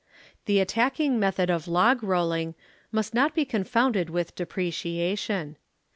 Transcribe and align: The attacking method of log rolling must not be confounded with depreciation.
The 0.45 0.59
attacking 0.59 1.19
method 1.19 1.51
of 1.51 1.67
log 1.67 2.01
rolling 2.01 2.55
must 2.91 3.13
not 3.13 3.35
be 3.35 3.45
confounded 3.45 4.09
with 4.09 4.33
depreciation. 4.33 5.57